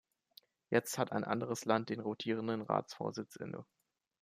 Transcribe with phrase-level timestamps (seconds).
[0.71, 3.67] Jetzt hat ein anderes Land den rotierenden Ratsvorsitz inne.